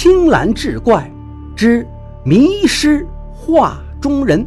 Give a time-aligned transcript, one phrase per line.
[0.00, 1.10] 青蓝志怪
[1.56, 1.84] 之
[2.24, 3.04] 迷失
[3.34, 4.46] 画中人。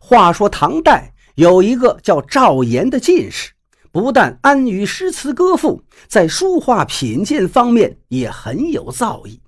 [0.00, 3.50] 话说唐代有一个叫赵岩的进士，
[3.90, 9.40] 不但安于诗词歌赋，在书画品鉴方面也很有造诣。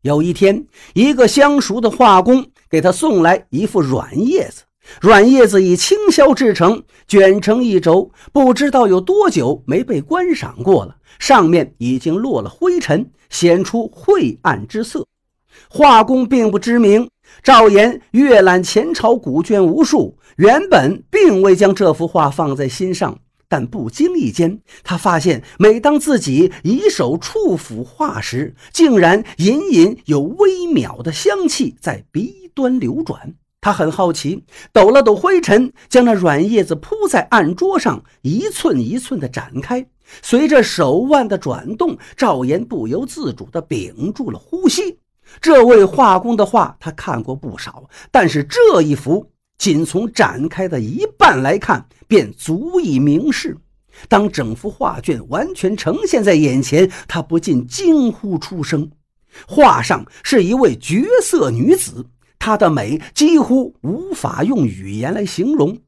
[0.00, 4.62] 有一天，一个相熟的画工给他送来一副软叶子。
[5.00, 15.06] 软叶子以青霄制成，卷成一轴，不知道有多久没被观赏过了，上面已经落了灰尘，显出晦暗之色。
[15.68, 17.08] 画工并不知名，
[17.42, 33.34] 赵岩阅览前朝古卷无数，原本并未将这幅画放在心上，但不经意间，他发现每当自己以手触抚画时，竟然隐隐有微妙的香气在鼻端流转。
[33.60, 34.42] 他很好奇，
[34.72, 39.86] 抖了抖灰尘，将那软叶子铺在案桌上，一寸一寸地展开。
[40.22, 44.98] 随着手腕的转动，赵岩不由自主地屏住了呼吸。
[45.40, 53.56] 这位画工的画他看过不少，但是这一幅仅从展开的一半来看，便足以明示。
[54.08, 58.90] 当整幅画卷完全呈现在眼前，他不禁惊呼出声
[59.46, 62.06] ：“画上是一位绝色女子。”
[62.40, 65.78] 她的美几乎无法用语言来形容，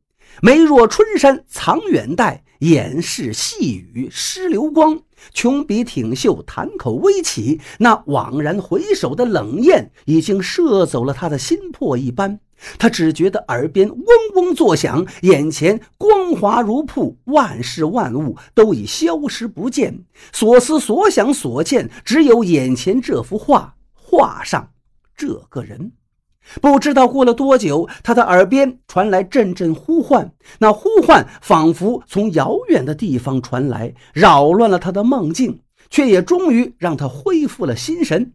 [0.42, 5.00] 眉若春山藏远黛，眼视细雨湿流光，
[5.32, 12.38] 琼鼻挺秀，潭口微起，那惘然回首的冷艳已经射走了他的心魄一般。
[12.78, 24.68] 他只觉得耳边嗡嗡作响，眼前光滑如瀑，万事万物都已消失不见，所思所想所见，只有眼前这幅画，画上
[25.16, 25.92] 这个人。
[26.60, 38.34] 不知道过了多久，他的耳边传来阵阵呼唤，那呼唤仿佛从遥远的地方传来，扰乱了他的梦境，却也终于让他恢复了心神。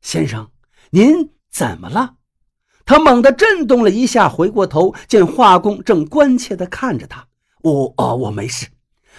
[0.00, 0.50] 先生，
[0.90, 2.14] 您怎么了？
[2.86, 7.26] 他猛地震动了一下，回过头，见画工正关切地看着他。
[7.62, 7.92] 我……
[7.96, 8.66] 哦，我没事。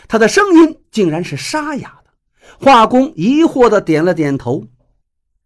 [0.08, 2.12] 他的声音竟然是沙哑的。
[2.59, 4.66] 画工疑惑地点了点头。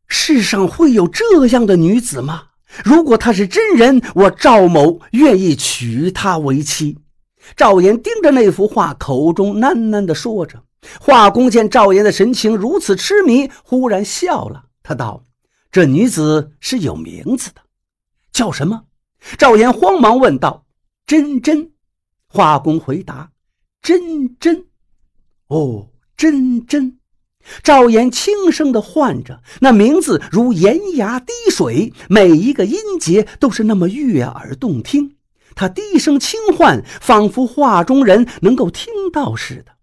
[0.08, 2.44] 世上会有这样的女子吗？
[2.84, 6.98] 如果她是真人，我赵某愿意娶她为妻。
[7.56, 10.64] 赵岩盯着那幅画，口中喃喃地说着。
[11.00, 14.66] 画工见赵岩的神情如此痴迷，忽然笑了。
[14.84, 15.24] 他道
[15.72, 17.62] ：“这女子是有名字的，
[18.32, 18.84] 叫什么？”
[19.38, 20.66] 赵岩慌忙问道
[21.08, 21.72] ：“真真。”
[22.30, 23.32] 画工回答
[23.82, 24.66] ：“真真。”
[25.48, 27.00] 哦，真真。
[27.64, 35.16] 赵岩轻声地唤着，那名字如岩崖滴水，每一个音节都是那么悦耳动听。
[35.56, 39.74] 他低声轻唤，仿佛画中人能够听到似的。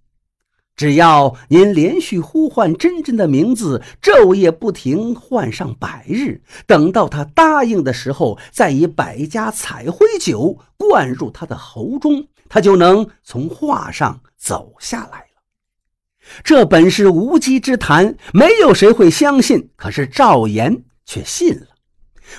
[0.75, 15.32] 只要您连续呼唤真真的名字，昼夜不停唤上百日，等到他答应的时候，再以百家彩绘酒灌入他的喉中，他就能从画上走下来。
[16.45, 19.69] 这本是无稽之谈，没有谁会相信。
[19.77, 21.67] 可是赵岩却信了。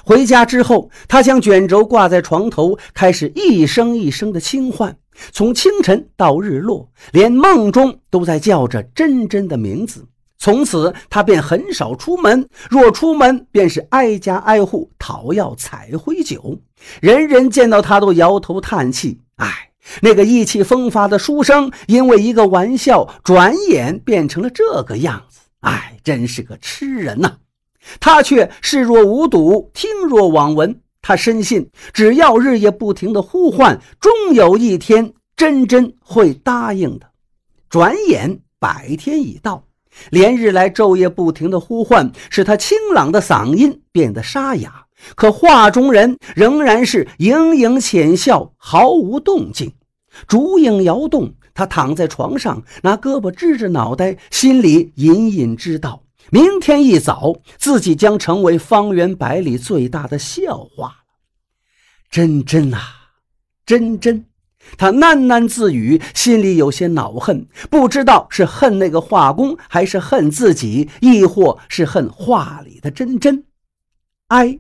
[0.04, 4.98] 回家之后，他将卷轴挂在床头，开始一声一声的轻唤，
[5.32, 10.08] 从清晨到日落，连梦中都在叫着真真的名字。
[10.40, 16.60] 从此，他便很少出门，若出门，便是挨家挨户讨要彩灰酒。
[17.00, 19.70] 人人见到他都摇头叹气：“唉。”
[20.02, 25.42] 那个意气风发的书生，因为一个玩笑，转眼变成了这个样子。
[25.62, 27.38] 哎，真是个痴人呐！
[28.00, 30.80] 他却视若无睹，听若罔闻。
[31.02, 37.10] 他深信，只要日夜不停的呼唤，终有一天真真会答应的。
[37.70, 39.66] 转眼百天已到，
[40.12, 44.83] 连日来昼夜不停的呼唤，使他清朗的嗓音变得沙哑。
[45.16, 49.74] 可画中人仍然是盈盈浅笑，毫无动静。
[50.28, 60.96] 烛影摇动，他躺在床上，拿胳膊支着脑袋，心里隐隐知道，明天一早自己将成为方圆百里最大的笑话了。
[62.12, 62.80] 真真啊，
[63.66, 64.26] 真真，
[64.78, 73.44] 他喃喃自语，心里有些恼恨，不知道是恨那个画工，还是恨自己，亦或是恨画里的真真。
[74.28, 74.60] 哎。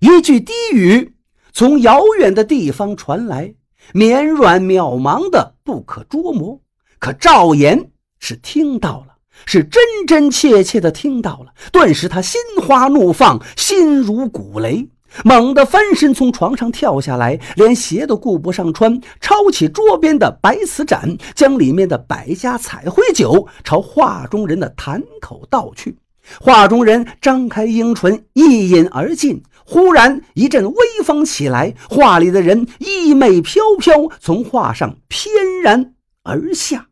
[0.00, 1.14] 一句低语
[1.52, 3.54] 从遥远的地方传来，
[3.92, 6.60] 绵软渺茫的不可捉摸。
[6.98, 11.52] 可赵岩是听到了，是真真切切的听到了。
[11.72, 14.88] 顿时他心花怒放，心如鼓雷。
[15.24, 25.96] 猛地翻身从床上跳下来，连鞋都顾不上穿，抄起桌边的白瓷盏，将里面的百家彩绘酒朝画中人的坛口倒去。
[26.40, 29.42] 画中人张开樱唇，一饮而尽。
[29.64, 35.30] 忽然一阵微风起来，画里的人衣袂飘飘，从画上翩
[35.62, 36.86] 然而下，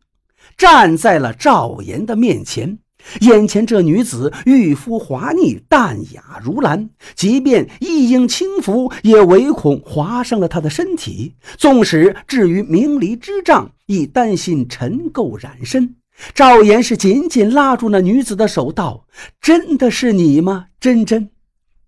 [0.57, 2.77] 站在了赵岩的面前。
[3.21, 15.95] 眼前这女子玉肤滑腻，淡雅如兰，即便一应轻拂，也唯恐划伤了她的身体；纵使至于明离之障，亦担心尘垢染身。
[16.33, 19.07] 赵岩是紧紧拉住那女子的手，道
[19.39, 21.29] ：“真的是你吗，真真？”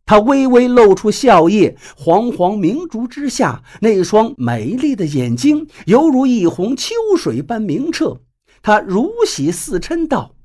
[0.05, 8.21] 她微微露出笑靥，黄黄明烛之下，那双美丽的眼睛犹如一泓秋水般明澈。
[8.61, 10.35] 她如喜似嗔道。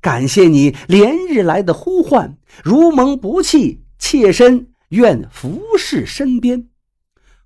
[0.00, 6.66] 感谢你连日来的呼唤，如蒙不弃，妾身愿服侍身边。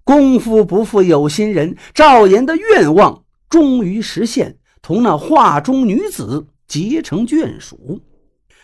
[0.03, 4.57] 功夫不负有心人，赵岩的愿望终于实现，
[4.89, 8.01] 同那画中女子结成眷属。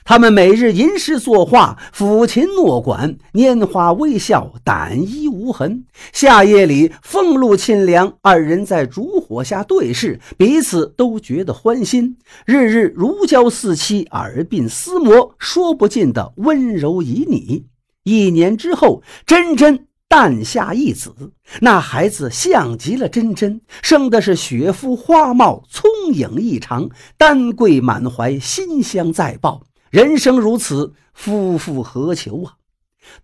[0.06, 5.84] 他们每日吟诗作画，抚琴诺管，拈花微笑，胆衣无痕。
[6.14, 12.16] 夏夜里风露沁凉，二人在烛火下对视，彼此都觉得欢心。
[12.46, 17.64] 日日如胶似漆，耳鬓厮磨，说不尽的温柔旖旎。
[18.04, 21.12] 一年之后，真真诞下一子，
[21.60, 26.88] 那孩子像极了真真，生的是雪肤花貌，聪颖异常，
[27.18, 29.64] 丹桂满怀，馨香在抱。
[29.90, 32.54] 人生如此，夫复何求啊！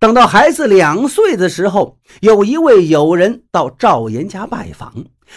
[0.00, 4.92] 等到孩子两岁的时候，有一位友人到赵岩家拜访，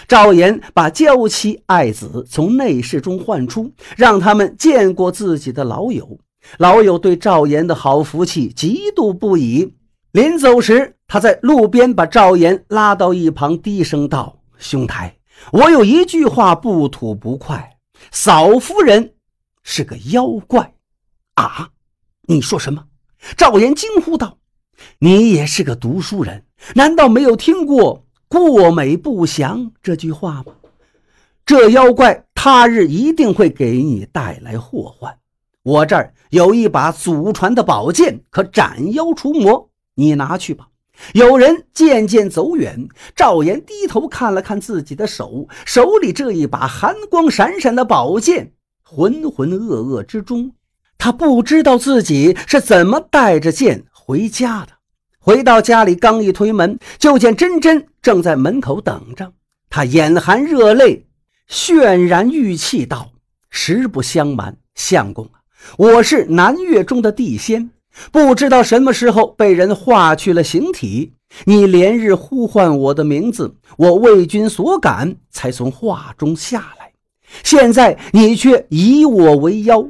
[0.08, 6.18] 赵岩把娇妻爱子从内室中唤出，让他们见过自己的老友。
[6.58, 9.76] 老友对赵岩的好福气嫉妒不已。
[10.14, 15.16] 临走时，他在路边把赵岩拉到一旁，低声道：“兄台，
[15.52, 17.78] 我有一句话不吐不快，
[18.12, 19.14] 嫂夫人
[19.62, 20.74] 是个妖怪。”
[21.38, 21.70] 啊！
[22.24, 22.84] 你说什么？
[23.38, 24.40] 赵岩惊呼道
[24.98, 30.46] ：“你也是个读书人，难道没有听过‘过美不祥’这句话吗？
[31.46, 35.16] 这妖怪他日一定会给你带来祸患。
[35.62, 40.70] 我这儿有一把祖传的宝剑，可斩妖除魔，你拿去吧。”
[41.14, 48.54] 有人渐渐走远，赵岩低头看了看自己的手，手里这一把寒光闪闪的宝剑，
[48.84, 50.54] 浑浑噩噩之中。
[50.98, 54.70] 他不知道自己是怎么带着剑回家的。
[55.20, 59.34] 回到家里，刚一推门，就见真真正在门口等着。
[59.70, 61.08] 他眼含热泪，
[61.50, 63.12] 渲然欲泣道
[63.50, 65.40] ：“实不相瞒，相公啊，
[65.78, 67.72] 我是南岳中的地仙，
[68.12, 71.14] 不知道什么时候被人化去了形体。
[71.46, 76.92] 你连日呼唤我的名字，我为君所感，才从画中下来。
[77.44, 79.88] 现在你却以我为妖。”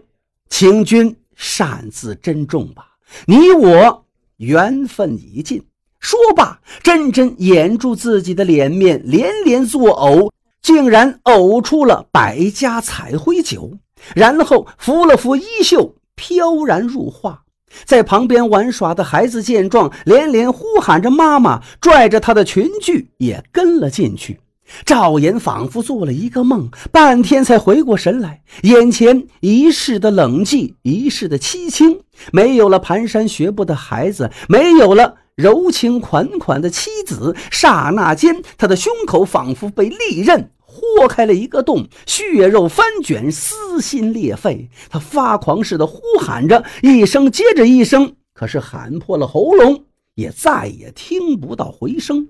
[0.49, 2.85] 请君擅自珍重吧，
[3.25, 4.05] 你我
[4.37, 5.65] 缘分已尽。
[5.99, 13.71] 说罢，真真掩住自己的脸面，连连作呕，竟然呕出了百家彩绘酒，
[14.13, 17.42] 然后拂了拂衣袖，飘然入画。
[17.85, 24.39] 在旁边玩耍的孩子见状，连连呼喊着妈妈，拽着他的裙裾也跟了进去。
[24.85, 28.41] 赵岩仿佛做了一个梦，半天才回过神来。
[28.63, 31.99] 眼前一世的冷寂，一世的凄清，
[32.31, 37.35] 没有了蹒跚学步的孩子，没有了柔情款款的妻子。
[37.51, 44.67] 刹那间，他的胸口仿佛被利刃豁开了一个洞，血肉翻卷，撕心裂肺。
[44.89, 49.83] 他发狂似的呼喊着，一声接着一声，可是喊破了喉咙，
[50.15, 52.27] 也再也听不到回声。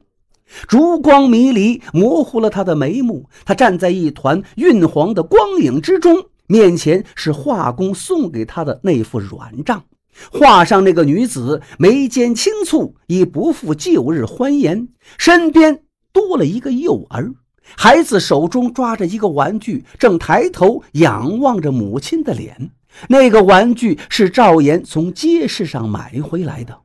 [0.67, 3.29] 烛光迷离，模糊了他的眉目。
[3.45, 9.83] 他站在一团晕黄的光影之中，面前是画工送给他的那副软帐。
[10.31, 15.81] 画上那个女子眉间轻蹙，已不复旧日欢颜，身边
[16.11, 17.33] 多了一个幼儿。
[17.77, 22.71] 孩子手中抓着一个玩具，正抬头仰望着母亲的脸。
[23.09, 26.79] 那个玩具是赵岩从街市上买回来的。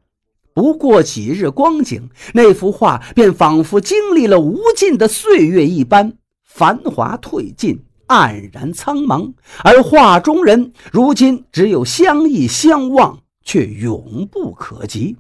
[0.55, 9.35] 不过几日光景，那幅画便仿佛经历了无尽的岁月一般，繁华褪尽，黯然苍茫。
[9.63, 15.17] 而画中人如今只有相忆相望，却永不可及。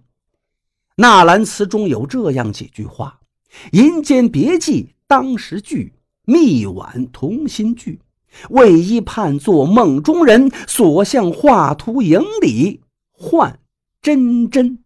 [0.96, 3.20] 纳兰词中有这样几句话
[3.70, 5.94] ：“银间别寄当时聚，
[6.26, 7.98] 密晚同心聚。
[8.50, 13.58] 为一盼作梦中人，所向画图影里换
[14.02, 14.78] 真真。”